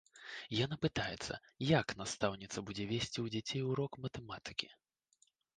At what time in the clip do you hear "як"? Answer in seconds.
1.71-1.93